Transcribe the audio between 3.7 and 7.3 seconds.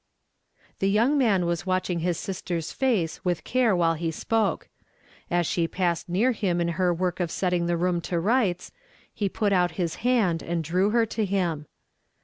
while he s])oke. As she passed near him in her work of